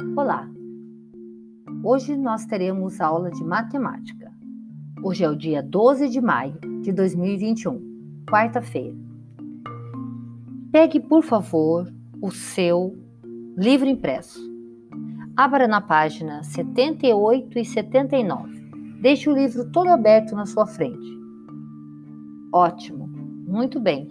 Olá! 0.00 0.48
Hoje 1.82 2.16
nós 2.16 2.46
teremos 2.46 3.00
aula 3.00 3.32
de 3.32 3.42
matemática. 3.42 4.32
Hoje 5.02 5.24
é 5.24 5.28
o 5.28 5.34
dia 5.34 5.60
12 5.60 6.08
de 6.08 6.20
maio 6.20 6.56
de 6.82 6.92
2021, 6.92 8.24
quarta-feira. 8.30 8.96
Pegue, 10.70 11.00
por 11.00 11.24
favor, 11.24 11.92
o 12.22 12.30
seu 12.30 12.96
livro 13.56 13.88
impresso. 13.88 14.38
Abra 15.36 15.66
na 15.66 15.80
página 15.80 16.44
78 16.44 17.58
e 17.58 17.64
79. 17.64 18.70
Deixe 19.02 19.28
o 19.28 19.34
livro 19.34 19.68
todo 19.72 19.88
aberto 19.88 20.32
na 20.36 20.46
sua 20.46 20.66
frente. 20.66 21.08
Ótimo, 22.52 23.08
muito 23.48 23.80
bem. 23.80 24.08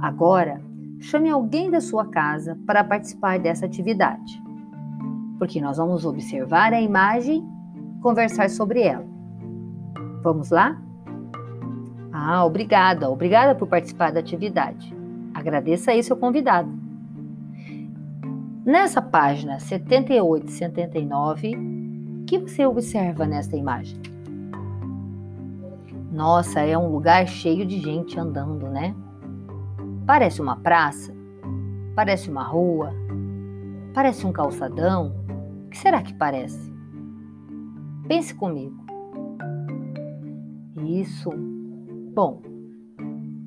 Agora, 0.00 0.60
chame 1.00 1.30
alguém 1.30 1.70
da 1.70 1.80
sua 1.80 2.06
casa 2.08 2.58
para 2.66 2.84
participar 2.84 3.38
dessa 3.38 3.64
atividade 3.64 4.43
porque 5.38 5.60
nós 5.60 5.76
vamos 5.76 6.04
observar 6.04 6.72
a 6.72 6.80
imagem 6.80 7.46
conversar 8.00 8.50
sobre 8.50 8.82
ela. 8.82 9.06
Vamos 10.22 10.50
lá? 10.50 10.80
Ah, 12.12 12.44
obrigada, 12.44 13.10
obrigada 13.10 13.54
por 13.54 13.66
participar 13.66 14.12
da 14.12 14.20
atividade. 14.20 14.94
Agradeça 15.34 15.90
aí 15.90 16.02
seu 16.02 16.16
convidado. 16.16 16.70
Nessa 18.64 19.02
página 19.02 19.58
78 19.58 20.46
e 20.46 20.50
79, 20.50 21.56
o 22.22 22.24
que 22.24 22.38
você 22.38 22.64
observa 22.64 23.26
nesta 23.26 23.56
imagem? 23.56 24.00
Nossa, 26.10 26.60
é 26.60 26.78
um 26.78 26.90
lugar 26.90 27.26
cheio 27.26 27.66
de 27.66 27.80
gente 27.80 28.18
andando, 28.18 28.68
né? 28.68 28.94
Parece 30.06 30.40
uma 30.40 30.56
praça, 30.56 31.12
parece 31.94 32.30
uma 32.30 32.44
rua, 32.44 32.94
parece 33.94 34.26
um 34.26 34.32
calçadão, 34.32 35.14
que 35.70 35.78
será 35.78 36.02
que 36.02 36.12
parece? 36.12 36.74
Pense 38.08 38.34
comigo. 38.34 38.74
Isso. 40.84 41.30
Bom, 42.12 42.42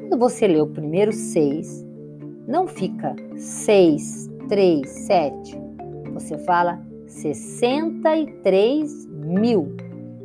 Quando 0.01 0.19
você 0.19 0.47
lê 0.47 0.63
o 0.63 0.67
primeiro 0.67 1.13
6, 1.13 1.87
não 2.47 2.67
fica 2.67 3.15
6, 3.37 4.31
3, 4.49 4.89
7. 4.89 5.61
Você 6.15 6.39
fala 6.39 6.81
63 7.07 9.07
mil. 9.09 9.77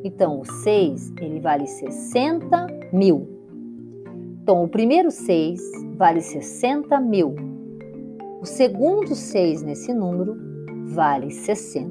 Então, 0.02 0.40
o 0.40 0.46
6 0.46 1.12
ele 1.20 1.42
vale 1.42 1.68
60 1.68 2.68
mil. 2.94 3.28
Então, 4.42 4.64
o 4.64 4.68
primeiro 4.70 5.12
6 5.12 5.60
vale 5.98 6.22
60 6.22 7.02
mil. 7.02 7.53
O 8.44 8.46
segundo 8.46 9.16
6 9.16 9.62
nesse 9.64 9.94
número 9.94 10.36
vale 10.88 11.32
60. 11.32 11.90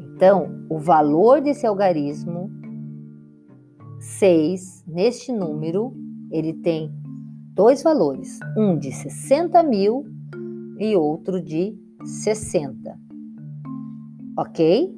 Então, 0.00 0.66
o 0.68 0.80
valor 0.80 1.40
desse 1.40 1.64
algarismo 1.64 2.50
6 4.00 4.82
neste 4.88 5.30
número, 5.30 5.94
ele 6.32 6.54
tem 6.54 6.92
dois 7.54 7.84
valores, 7.84 8.40
um 8.56 8.76
de 8.76 8.90
60 8.90 9.62
mil 9.62 10.04
e 10.76 10.96
outro 10.96 11.40
de 11.40 11.72
60. 12.04 12.98
Ok? 14.36 14.92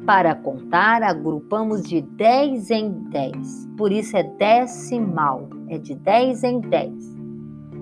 Para 0.06 0.34
contar, 0.34 1.02
agrupamos 1.02 1.82
de 1.82 2.00
10 2.00 2.70
em 2.70 2.90
10. 3.10 3.68
Por 3.76 3.92
isso 3.92 4.16
é 4.16 4.22
decimal, 4.22 5.50
é 5.68 5.76
de 5.76 5.94
10 5.96 6.44
em 6.44 6.60
10. 6.60 7.16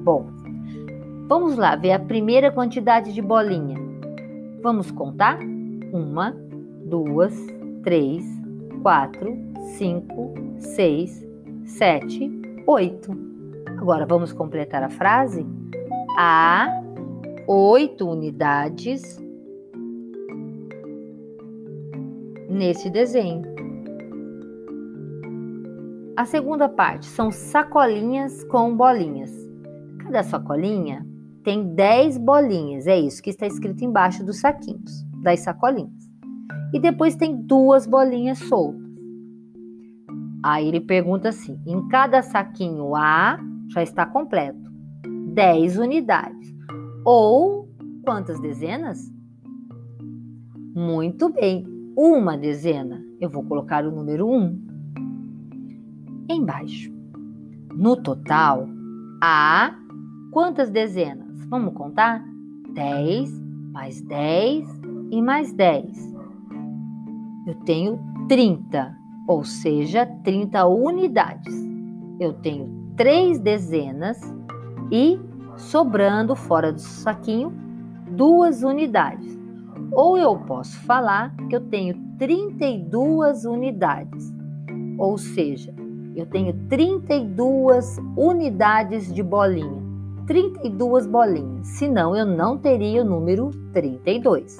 Bom, 0.02 0.26
vamos 1.28 1.56
lá 1.56 1.76
ver 1.76 1.92
a 1.92 2.00
primeira 2.00 2.50
quantidade 2.50 3.14
de 3.14 3.22
bolinha. 3.22 3.78
Vamos 4.60 4.90
contar? 4.90 5.38
Uma, 5.92 6.36
duas, 6.84 7.32
três, 7.84 8.24
quatro, 8.82 9.38
cinco, 9.76 10.34
seis, 10.58 11.24
sete, 11.64 12.28
oito. 12.66 13.37
Agora 13.80 14.04
vamos 14.04 14.32
completar 14.32 14.82
a 14.82 14.90
frase? 14.90 15.46
Há 16.18 16.68
oito 17.46 18.10
unidades 18.10 19.02
nesse 22.50 22.90
desenho. 22.90 23.42
A 26.16 26.24
segunda 26.24 26.68
parte 26.68 27.06
são 27.06 27.30
sacolinhas 27.30 28.42
com 28.44 28.76
bolinhas. 28.76 29.32
Cada 30.00 30.24
sacolinha 30.24 31.06
tem 31.44 31.72
10 31.74 32.18
bolinhas, 32.18 32.88
é 32.88 32.98
isso 32.98 33.22
que 33.22 33.30
está 33.30 33.46
escrito 33.46 33.84
embaixo 33.84 34.24
dos 34.24 34.40
saquinhos, 34.40 35.04
das 35.22 35.38
sacolinhas. 35.40 36.10
E 36.74 36.80
depois 36.80 37.14
tem 37.14 37.36
duas 37.36 37.86
bolinhas 37.86 38.38
soltas. 38.38 38.88
Aí 40.42 40.66
ele 40.66 40.80
pergunta 40.80 41.28
assim: 41.28 41.60
em 41.64 41.86
cada 41.86 42.22
saquinho 42.22 42.96
A 42.96 43.38
já 43.68 43.82
está 43.82 44.06
completo, 44.06 44.70
10 45.34 45.78
unidades. 45.78 46.54
Ou 47.04 47.68
quantas 48.04 48.40
dezenas? 48.40 49.12
Muito 50.74 51.32
bem, 51.32 51.66
uma 51.96 52.36
dezena, 52.36 53.02
eu 53.20 53.28
vou 53.28 53.42
colocar 53.44 53.84
o 53.84 53.90
número 53.90 54.28
1 54.28 54.66
embaixo. 56.30 56.92
No 57.74 57.96
total, 57.96 58.68
há 59.22 59.74
quantas 60.32 60.70
dezenas? 60.70 61.44
Vamos 61.46 61.74
contar? 61.74 62.24
10 62.74 63.48
mais 63.78 64.00
10 64.00 64.68
e 65.12 65.22
mais 65.22 65.52
10. 65.52 66.14
Eu 67.46 67.54
tenho 67.64 67.98
30, 68.28 68.96
ou 69.28 69.44
seja, 69.44 70.04
30 70.24 70.66
unidades. 70.66 71.54
Eu 72.18 72.32
tenho 72.34 72.77
três 72.98 73.38
dezenas 73.38 74.20
e 74.90 75.18
sobrando 75.56 76.34
fora 76.34 76.72
do 76.72 76.80
saquinho 76.80 77.52
duas 78.10 78.64
unidades. 78.64 79.38
Ou 79.92 80.18
eu 80.18 80.36
posso 80.40 80.78
falar 80.80 81.34
que 81.48 81.54
eu 81.54 81.60
tenho 81.60 81.94
32 82.18 83.44
unidades, 83.44 84.34
ou 84.98 85.16
seja, 85.16 85.72
eu 86.16 86.26
tenho 86.26 86.52
32 86.68 87.98
unidades 88.16 89.12
de 89.12 89.22
bolinha. 89.22 89.86
32 90.26 91.06
bolinhas, 91.06 91.68
senão 91.68 92.14
eu 92.14 92.26
não 92.26 92.58
teria 92.58 93.02
o 93.02 93.04
número 93.04 93.50
32. 93.72 94.58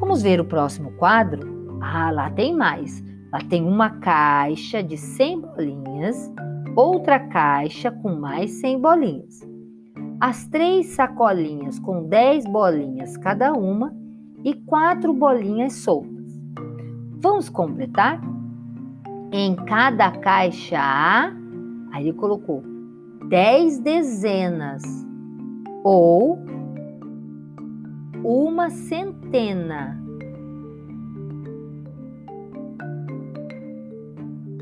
Vamos 0.00 0.22
ver 0.22 0.40
o 0.40 0.44
próximo 0.44 0.90
quadro? 0.92 1.78
Ah, 1.80 2.10
lá 2.10 2.30
tem 2.30 2.56
mais. 2.56 3.04
Lá 3.30 3.38
tem 3.48 3.62
uma 3.62 3.90
caixa 4.00 4.82
de 4.82 4.96
100 4.96 5.40
bolinhas, 5.42 6.32
outra 6.76 7.18
caixa 7.18 7.90
com 7.90 8.14
mais 8.14 8.60
100 8.60 8.80
bolinhas 8.80 9.50
as 10.20 10.46
três 10.46 10.88
sacolinhas 10.88 11.78
com 11.78 12.04
10 12.04 12.44
bolinhas 12.44 13.16
cada 13.16 13.54
uma 13.54 13.90
e 14.44 14.52
quatro 14.52 15.14
bolinhas 15.14 15.72
soltas. 15.76 16.38
Vamos 17.22 17.48
completar? 17.48 18.20
Em 19.32 19.56
cada 19.56 20.10
caixa 20.10 20.76
A, 20.78 21.32
aí 21.92 22.08
ele 22.08 22.12
colocou 22.12 22.62
10 23.28 23.78
dezenas 23.78 24.82
ou 25.82 26.38
uma 28.22 28.68
centena. 28.68 29.98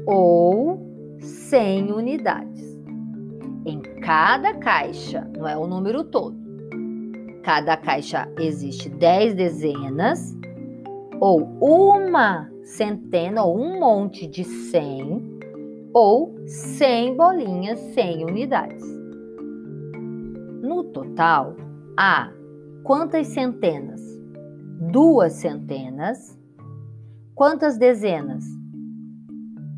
Ou 0.06 0.87
100 1.20 1.92
unidades 1.92 2.78
em 3.64 3.80
cada 4.00 4.54
caixa, 4.54 5.30
não 5.36 5.46
é 5.46 5.56
o 5.56 5.66
número 5.66 6.04
todo. 6.04 6.36
Cada 7.42 7.76
caixa 7.76 8.26
existe 8.38 8.88
10 8.88 9.34
dezenas 9.34 10.36
ou 11.20 11.42
uma 11.60 12.50
centena 12.62 13.44
ou 13.44 13.58
um 13.58 13.78
monte 13.78 14.26
de 14.26 14.44
100 14.44 15.38
ou 15.92 16.34
100 16.46 17.16
bolinhas, 17.16 17.78
100 17.78 18.24
unidades. 18.24 18.82
No 20.62 20.84
total, 20.84 21.56
há 21.96 22.30
quantas 22.82 23.26
centenas? 23.28 24.00
Duas 24.92 25.34
centenas. 25.34 26.38
Quantas 27.34 27.76
dezenas? 27.78 28.44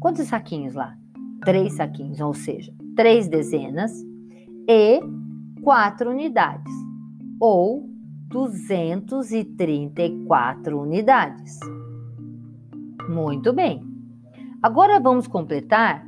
Quantos 0.00 0.26
saquinhos 0.28 0.74
lá? 0.74 0.99
Três 1.44 1.74
saquinhos, 1.74 2.20
ou 2.20 2.34
seja, 2.34 2.72
três 2.94 3.26
dezenas 3.28 3.92
e 4.68 5.00
quatro 5.62 6.10
unidades, 6.10 6.72
ou 7.40 7.88
234 8.28 10.80
unidades. 10.80 11.58
Muito 13.08 13.52
bem. 13.52 13.82
Agora 14.62 15.00
vamos 15.00 15.26
completar 15.26 16.06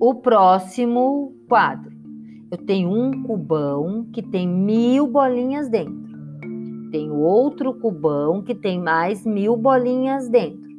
o 0.00 0.14
próximo 0.14 1.34
quadro. 1.48 1.94
Eu 2.50 2.58
tenho 2.58 2.90
um 2.90 3.22
cubão 3.22 4.08
que 4.12 4.20
tem 4.22 4.48
mil 4.48 5.06
bolinhas 5.06 5.68
dentro. 5.68 6.02
Tenho 6.90 7.14
outro 7.14 7.74
cubão 7.74 8.42
que 8.42 8.54
tem 8.54 8.80
mais 8.80 9.24
mil 9.26 9.56
bolinhas 9.56 10.28
dentro. 10.28 10.70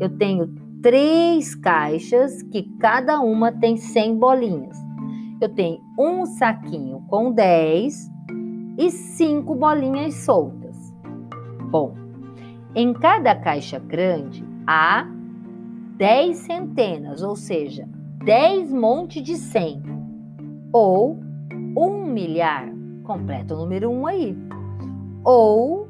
Eu 0.00 0.08
tenho 0.16 0.48
três 0.82 1.54
caixas 1.54 2.42
que 2.44 2.62
cada 2.78 3.20
uma 3.20 3.52
tem 3.52 3.76
100 3.76 4.18
bolinhas. 4.18 4.78
Eu 5.40 5.48
tenho 5.48 5.80
um 5.98 6.26
saquinho 6.26 7.02
com 7.08 7.32
10 7.32 8.10
e 8.78 8.90
cinco 8.90 9.54
bolinhas 9.54 10.14
soltas. 10.14 10.76
Bom, 11.70 11.94
em 12.74 12.92
cada 12.92 13.34
caixa 13.34 13.78
grande 13.78 14.44
há 14.66 15.06
10 15.96 16.36
centenas, 16.36 17.22
ou 17.22 17.36
seja, 17.36 17.88
10 18.24 18.72
montes 18.72 19.22
de 19.22 19.36
100, 19.36 19.82
ou 20.72 21.18
um 21.76 22.06
milhar, 22.06 22.68
completa 23.04 23.54
o 23.54 23.58
número 23.58 23.90
1 23.90 24.06
aí, 24.06 24.38
ou 25.24 25.88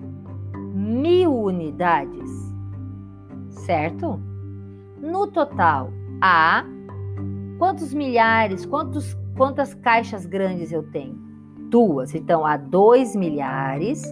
mil 0.74 1.34
unidades, 1.34 2.30
certo? 3.50 4.29
No 5.00 5.26
total, 5.26 5.90
há 6.20 6.62
quantos 7.58 7.94
milhares, 7.94 8.66
quantos, 8.66 9.16
quantas 9.34 9.72
caixas 9.72 10.26
grandes 10.26 10.72
eu 10.72 10.82
tenho? 10.90 11.14
Duas. 11.70 12.14
Então, 12.14 12.44
há 12.44 12.58
dois 12.58 13.16
milhares. 13.16 14.02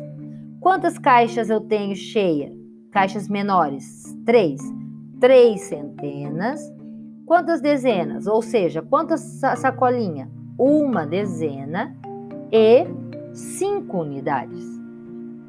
Quantas 0.60 0.98
caixas 0.98 1.50
eu 1.50 1.60
tenho 1.60 1.94
cheia? 1.94 2.50
Caixas 2.90 3.28
menores? 3.28 4.16
Três. 4.24 4.62
Três 5.20 5.62
centenas. 5.62 6.60
Quantas 7.26 7.60
dezenas? 7.60 8.26
Ou 8.26 8.40
seja, 8.40 8.80
quantas 8.80 9.20
sacolinha? 9.56 10.30
Uma 10.58 11.06
dezena 11.06 11.94
e 12.50 12.86
cinco 13.34 13.98
unidades. 13.98 14.64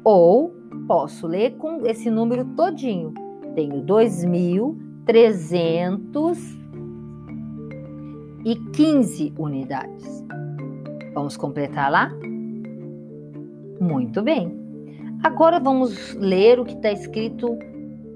Ou 0.04 0.54
posso 0.86 1.26
ler 1.26 1.56
com 1.56 1.86
esse 1.86 2.10
número 2.10 2.44
todinho. 2.56 3.14
Tenho 3.54 3.80
dois 3.80 4.22
mil 4.22 4.89
trezentos 5.10 6.38
e 8.44 8.54
quinze 8.72 9.34
unidades. 9.36 10.24
Vamos 11.12 11.36
completar 11.36 11.90
lá? 11.90 12.12
Muito 13.80 14.22
bem. 14.22 14.56
Agora 15.24 15.58
vamos 15.58 16.14
ler 16.14 16.60
o 16.60 16.64
que 16.64 16.74
está 16.74 16.92
escrito 16.92 17.58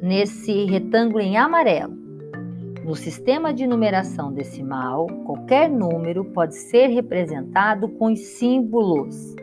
nesse 0.00 0.66
retângulo 0.66 1.20
em 1.20 1.36
amarelo. 1.36 1.92
No 2.84 2.94
sistema 2.94 3.52
de 3.52 3.66
numeração 3.66 4.32
decimal, 4.32 5.08
qualquer 5.26 5.68
número 5.68 6.24
pode 6.26 6.54
ser 6.54 6.90
representado 6.90 7.88
com 7.88 8.12
os 8.12 8.20
símbolos 8.20 9.34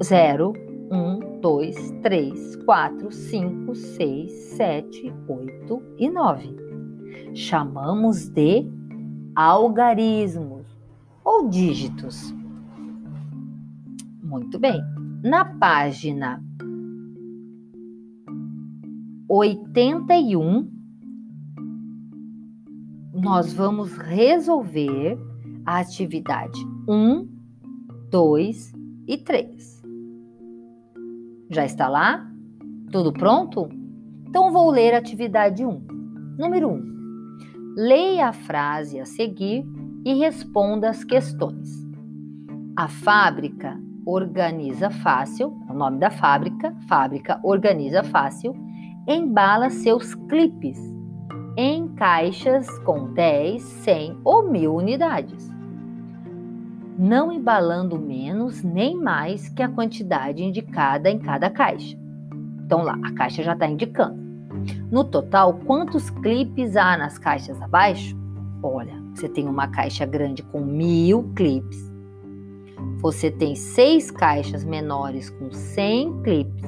0, 0.00 0.52
1, 0.90 1.40
2, 1.40 1.90
3, 2.02 2.56
4, 2.64 3.10
5, 3.12 3.74
6, 3.74 4.32
7, 4.32 5.12
8 5.28 5.82
e 5.98 6.10
9. 6.10 6.56
Chamamos 7.34 8.28
de 8.28 8.66
algarismos 9.34 10.66
ou 11.24 11.48
dígitos. 11.48 12.34
Muito 14.22 14.58
bem. 14.58 14.80
Na 15.22 15.44
página 15.44 16.42
81, 19.28 20.70
nós 23.12 23.52
vamos 23.52 23.96
resolver 23.96 25.18
a 25.64 25.80
atividade 25.80 26.58
1, 26.88 27.28
2 28.10 28.72
e 29.08 29.18
3. 29.18 29.75
Já 31.50 31.64
está 31.64 31.88
lá? 31.88 32.26
Tudo 32.90 33.12
pronto? 33.12 33.68
Então 34.28 34.50
vou 34.50 34.70
ler 34.70 34.94
a 34.94 34.98
atividade 34.98 35.64
1. 35.64 35.86
Número 36.38 36.68
1. 36.68 36.96
Leia 37.76 38.28
a 38.28 38.32
frase 38.32 38.98
a 38.98 39.04
seguir 39.04 39.64
e 40.04 40.14
responda 40.14 40.90
as 40.90 41.04
questões. 41.04 41.86
A 42.76 42.88
fábrica 42.88 43.78
organiza 44.04 44.90
fácil, 44.90 45.56
é 45.68 45.72
o 45.72 45.76
nome 45.76 45.98
da 45.98 46.10
fábrica, 46.10 46.74
fábrica 46.88 47.40
organiza 47.42 48.02
fácil, 48.02 48.54
embala 49.06 49.70
seus 49.70 50.14
clipes 50.14 50.78
em 51.56 51.88
caixas 51.94 52.68
com 52.80 53.12
10, 53.14 53.62
100 53.62 54.20
ou 54.24 54.50
1000 54.50 54.74
unidades, 54.74 55.50
não 56.98 57.30
embalando 57.30 57.98
menos 57.98 58.62
nem 58.62 58.96
mais 58.96 59.48
que 59.48 59.62
a 59.62 59.68
quantidade 59.68 60.42
indicada 60.42 61.10
em 61.10 61.18
cada 61.18 61.50
caixa. 61.50 61.96
Então 62.64 62.82
lá, 62.82 62.98
a 63.02 63.12
caixa 63.12 63.42
já 63.42 63.52
está 63.52 63.66
indicando. 63.66 64.24
No 64.90 65.04
total, 65.04 65.54
quantos 65.66 66.10
clipes 66.10 66.76
há 66.76 66.96
nas 66.96 67.18
caixas 67.18 67.60
abaixo? 67.60 68.16
Olha, 68.62 68.94
você 69.14 69.28
tem 69.28 69.46
uma 69.48 69.68
caixa 69.68 70.06
grande 70.06 70.42
com 70.42 70.60
mil 70.60 71.30
clipes. 71.34 71.92
Você 72.98 73.30
tem 73.30 73.54
seis 73.54 74.10
caixas 74.10 74.64
menores 74.64 75.30
com 75.30 75.52
100 75.52 76.22
clipes 76.22 76.64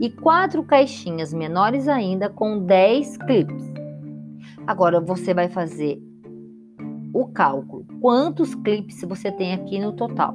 e 0.00 0.10
quatro 0.10 0.62
caixinhas 0.62 1.32
menores 1.32 1.88
ainda 1.88 2.28
com 2.28 2.58
10 2.58 3.18
clipes. 3.18 3.72
Agora 4.66 5.00
você 5.00 5.34
vai 5.34 5.48
fazer 5.48 6.00
o 7.12 7.26
cálculo. 7.26 7.81
Quantos 8.02 8.52
clipes 8.56 9.00
você 9.02 9.30
tem 9.30 9.54
aqui 9.54 9.78
no 9.78 9.92
total? 9.92 10.34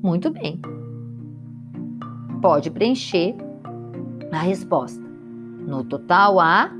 Muito 0.00 0.30
bem. 0.30 0.60
Pode 2.40 2.70
preencher 2.70 3.34
a 4.30 4.38
resposta. 4.38 5.02
No 5.66 5.82
total 5.82 6.38
há 6.38 6.70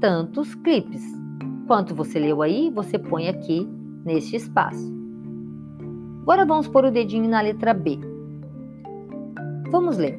tantos 0.00 0.54
clipes. 0.54 1.02
Quanto 1.66 1.94
você 1.94 2.18
leu 2.18 2.40
aí, 2.40 2.70
você 2.70 2.98
põe 2.98 3.28
aqui 3.28 3.68
neste 4.06 4.36
espaço. 4.36 4.90
Agora 6.22 6.46
vamos 6.46 6.66
pôr 6.68 6.86
o 6.86 6.90
dedinho 6.90 7.28
na 7.28 7.42
letra 7.42 7.74
B. 7.74 7.98
Vamos 9.70 9.98
ler. 9.98 10.18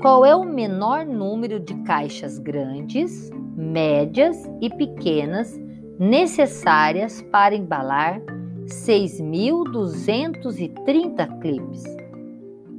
Qual 0.00 0.24
é 0.24 0.34
o 0.34 0.46
menor 0.46 1.04
número 1.04 1.60
de 1.60 1.74
caixas 1.82 2.38
grandes, 2.38 3.30
médias 3.54 4.50
e 4.62 4.70
pequenas 4.70 5.67
necessárias 5.98 7.20
para 7.22 7.54
embalar 7.54 8.20
6.230 8.66 11.40
clipes? 11.40 11.84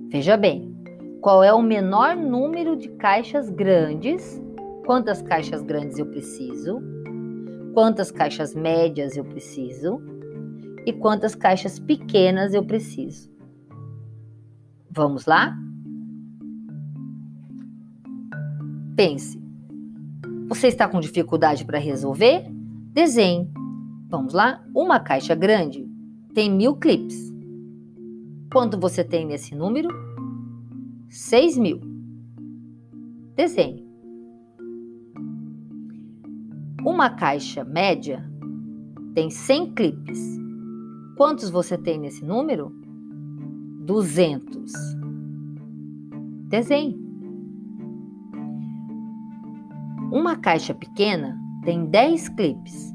Veja 0.10 0.38
bem, 0.38 0.76
qual 1.22 1.44
é 1.44 1.52
o 1.54 1.62
menor 1.62 2.16
número 2.16 2.78
de 2.78 2.88
caixas 2.90 3.50
grandes? 3.50 4.42
Quantas 4.86 5.22
caixas 5.22 5.62
grandes 5.62 6.00
eu 6.00 6.06
preciso? 6.06 6.82
Quantas 7.74 8.12
caixas 8.12 8.56
médias 8.56 9.18
eu 9.18 9.26
preciso? 9.26 10.02
E 10.86 10.94
quantas 10.94 11.36
caixas 11.36 11.78
pequenas 11.78 12.54
eu 12.54 12.64
preciso? 12.64 13.30
Vamos 14.90 15.26
lá? 15.26 15.58
Pense. 18.96 19.38
Você 20.48 20.68
está 20.68 20.88
com 20.88 21.00
dificuldade 21.00 21.66
para 21.66 21.78
resolver? 21.78 22.59
Desenhe. 22.92 23.50
Vamos 24.10 24.34
lá? 24.34 24.64
Uma 24.76 25.00
caixa 25.00 25.36
grande 25.36 25.88
tem 26.34 26.52
mil 26.52 26.76
clips. 26.76 27.32
Quanto 28.52 28.80
você 28.80 29.04
tem 29.04 29.26
nesse 29.26 29.56
número? 29.56 29.90
Seis 31.10 31.58
mil. 31.58 31.80
Desenhe. 33.36 33.88
Uma 36.86 37.10
caixa 37.10 37.64
média 37.64 38.28
tem 39.14 39.30
100 39.30 39.74
clips. 39.74 40.20
Quantos 41.18 41.50
você 41.50 41.78
tem 41.78 42.00
nesse 42.00 42.24
número? 42.24 42.72
200. 43.86 44.72
Desenhe. 46.48 46.98
Uma 50.12 50.38
caixa 50.38 50.74
pequena 50.74 51.38
tem 51.64 51.86
10 51.86 52.30
clipes. 52.30 52.94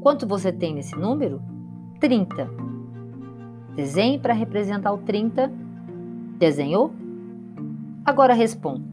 Quanto 0.00 0.26
você 0.26 0.52
tem 0.52 0.74
nesse 0.74 0.96
número? 0.96 1.42
30. 2.00 2.48
Desenhe 3.74 4.18
para 4.18 4.32
representar 4.32 4.92
o 4.92 4.98
30. 4.98 5.50
Desenhou? 6.38 6.92
Agora 8.04 8.32
responda. 8.32 8.86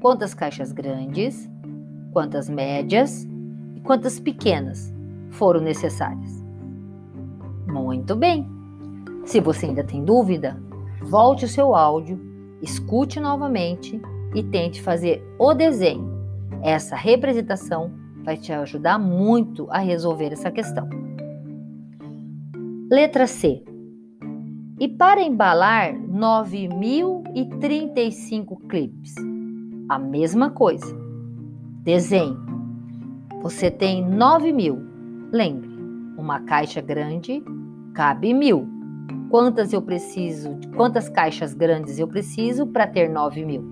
Quantas 0.00 0.34
caixas 0.34 0.72
grandes, 0.72 1.50
quantas 2.12 2.48
médias 2.48 3.24
e 3.74 3.80
quantas 3.80 4.18
pequenas 4.18 4.92
foram 5.30 5.60
necessárias? 5.60 6.42
Muito 7.66 8.16
bem. 8.16 8.48
Se 9.24 9.40
você 9.40 9.66
ainda 9.66 9.84
tem 9.84 10.04
dúvida, 10.04 10.60
volte 11.02 11.44
o 11.44 11.48
seu 11.48 11.74
áudio, 11.74 12.20
escute 12.62 13.20
novamente 13.20 14.00
e 14.34 14.42
tente 14.42 14.82
fazer 14.82 15.22
o 15.38 15.54
desenho. 15.54 16.13
Essa 16.62 16.94
representação 16.96 17.90
vai 18.24 18.36
te 18.36 18.52
ajudar 18.52 18.98
muito 18.98 19.66
a 19.70 19.78
resolver 19.78 20.32
essa 20.32 20.50
questão. 20.50 20.88
Letra 22.90 23.26
C. 23.26 23.64
E 24.78 24.86
para 24.88 25.22
embalar 25.22 25.94
9.035 25.94 28.66
clipes, 28.68 29.14
a 29.88 29.98
mesma 29.98 30.50
coisa. 30.50 30.94
Desenhe. 31.82 32.36
Você 33.42 33.70
tem 33.70 34.04
9 34.04 34.52
mil. 34.52 34.78
Lembre, 35.32 35.70
uma 36.16 36.40
caixa 36.40 36.80
grande 36.80 37.44
cabe 37.94 38.34
mil 38.34 38.74
quantas 39.34 39.72
eu 39.72 39.82
preciso, 39.82 40.56
quantas 40.76 41.08
caixas 41.08 41.54
grandes 41.54 41.98
eu 41.98 42.06
preciso 42.06 42.68
para 42.68 42.86
ter 42.86 43.08
9 43.08 43.44
mil. 43.44 43.64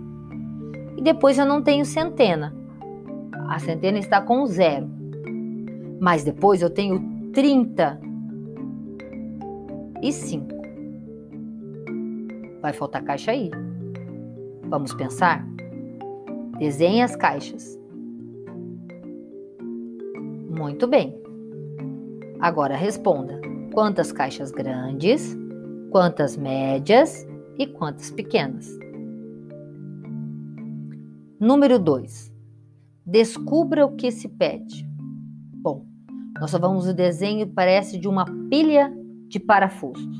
E 0.96 1.02
depois 1.02 1.38
eu 1.38 1.46
não 1.46 1.62
tenho 1.62 1.84
centena. 1.84 2.52
A 3.48 3.58
centena 3.58 3.98
está 3.98 4.20
com 4.20 4.46
zero. 4.46 4.88
Mas 6.00 6.24
depois 6.24 6.62
eu 6.62 6.70
tenho 6.70 7.30
30 7.32 8.00
e 10.02 10.12
5. 10.12 10.48
Vai 12.60 12.72
faltar 12.72 13.02
caixa 13.02 13.30
aí. 13.30 13.50
Vamos 14.68 14.94
pensar? 14.94 15.46
Desenhe 16.58 17.02
as 17.02 17.14
caixas. 17.16 17.78
Muito 20.48 20.86
bem. 20.86 21.16
Agora 22.40 22.74
responda: 22.74 23.40
quantas 23.72 24.12
caixas 24.12 24.50
grandes 24.50 25.36
quantas 25.92 26.38
médias 26.38 27.28
e 27.58 27.66
quantas 27.66 28.10
pequenas. 28.10 28.66
Número 31.38 31.78
2. 31.78 32.31
Descubra 33.12 33.84
o 33.84 33.94
que 33.94 34.10
se 34.10 34.26
pede. 34.26 34.88
Bom, 35.56 35.84
nós 36.40 36.50
só 36.50 36.58
vamos 36.58 36.88
o 36.88 36.94
desenho 36.94 37.46
parece 37.46 37.98
de 37.98 38.08
uma 38.08 38.24
pilha 38.48 38.90
de 39.28 39.38
parafusos. 39.38 40.18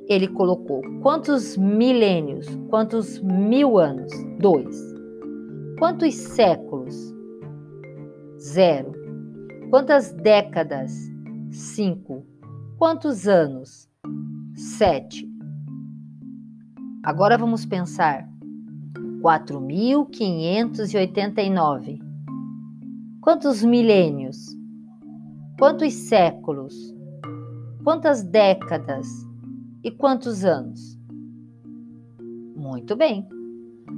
Ele 0.09 0.27
colocou 0.27 0.83
quantos 1.01 1.57
milênios, 1.57 2.49
quantos 2.69 3.23
mil 3.23 3.79
anos? 3.79 4.13
Dois. 4.41 4.90
Quantos 5.81 6.15
séculos? 6.15 6.95
Zero. 8.39 8.93
Quantas 9.71 10.13
décadas? 10.13 10.93
Cinco. 11.51 12.25
Quantos 12.77 13.27
anos? 13.27 13.89
Sete. 14.55 15.27
Agora 17.03 17.39
vamos 17.39 17.65
pensar. 17.65 18.29
4.589 19.23 21.99
Quantos 23.23 23.65
milênios? 23.65 24.55
Quantos 25.59 25.95
séculos? 25.95 26.95
Quantas 27.83 28.23
décadas? 28.23 29.07
E 29.83 29.91
quantos 29.91 30.45
anos? 30.45 31.01
Muito 32.55 32.95
bem. 32.95 33.27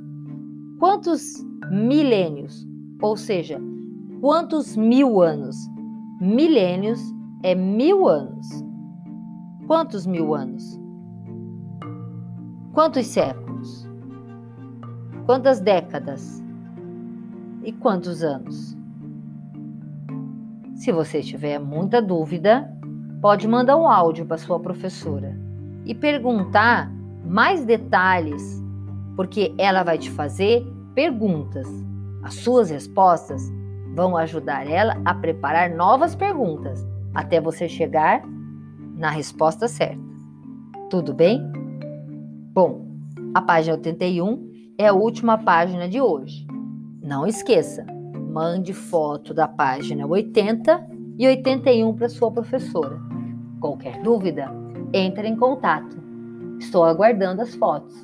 Quantos 0.78 1.42
milênios? 1.70 2.68
Ou 3.00 3.16
seja, 3.16 3.58
quantos 4.20 4.76
mil 4.76 5.22
anos? 5.22 5.56
Milênios 6.20 7.00
é 7.42 7.54
mil 7.54 8.06
anos. 8.08 8.46
Quantos 9.66 10.06
mil 10.06 10.34
anos? 10.34 10.78
Quantos 12.72 13.06
séculos? 13.06 13.88
Quantas 15.26 15.60
décadas? 15.60 16.42
E 17.62 17.72
quantos 17.72 18.22
anos? 18.22 18.76
Se 20.76 20.92
você 20.92 21.22
tiver 21.22 21.58
muita 21.58 22.02
dúvida, 22.02 22.70
pode 23.22 23.48
mandar 23.48 23.78
um 23.78 23.88
áudio 23.88 24.26
para 24.26 24.36
sua 24.36 24.60
professora 24.60 25.34
e 25.86 25.94
perguntar 25.94 26.92
mais 27.24 27.64
detalhes, 27.64 28.62
porque 29.16 29.54
ela 29.56 29.82
vai 29.82 29.96
te 29.96 30.10
fazer 30.10 30.66
perguntas. 30.94 31.66
As 32.22 32.34
suas 32.34 32.68
respostas 32.68 33.42
vão 33.94 34.18
ajudar 34.18 34.70
ela 34.70 35.00
a 35.02 35.14
preparar 35.14 35.70
novas 35.70 36.14
perguntas 36.14 36.86
até 37.14 37.40
você 37.40 37.66
chegar 37.66 38.22
na 38.96 39.08
resposta 39.08 39.68
certa. 39.68 40.04
Tudo 40.90 41.14
bem? 41.14 41.40
Bom, 42.52 42.86
a 43.32 43.40
página 43.40 43.76
81 43.76 44.74
é 44.76 44.88
a 44.88 44.92
última 44.92 45.38
página 45.38 45.88
de 45.88 46.02
hoje. 46.02 46.46
Não 47.02 47.26
esqueça, 47.26 47.86
mande 48.36 48.74
foto 48.74 49.32
da 49.32 49.48
página 49.48 50.06
80 50.06 50.86
e 51.18 51.26
81 51.26 51.94
para 51.94 52.06
sua 52.06 52.30
professora. 52.30 53.00
Qualquer 53.58 54.02
dúvida, 54.02 54.52
entre 54.92 55.26
em 55.26 55.34
contato. 55.34 55.96
Estou 56.58 56.84
aguardando 56.84 57.40
as 57.40 57.54
fotos. 57.54 57.94